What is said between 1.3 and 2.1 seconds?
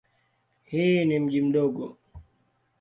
mdogo.